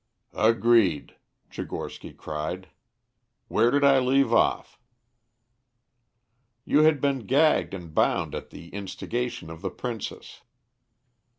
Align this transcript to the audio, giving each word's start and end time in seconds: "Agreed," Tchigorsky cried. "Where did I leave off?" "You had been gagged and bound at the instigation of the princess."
"Agreed," 0.33 1.13
Tchigorsky 1.51 2.11
cried. 2.11 2.69
"Where 3.49 3.69
did 3.69 3.83
I 3.83 3.99
leave 3.99 4.33
off?" 4.33 4.79
"You 6.65 6.79
had 6.79 6.99
been 6.99 7.27
gagged 7.27 7.75
and 7.75 7.93
bound 7.93 8.33
at 8.33 8.49
the 8.49 8.69
instigation 8.69 9.51
of 9.51 9.61
the 9.61 9.69
princess." 9.69 10.41